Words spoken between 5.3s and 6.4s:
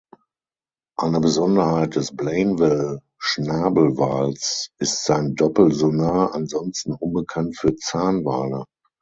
Doppel-Sonar,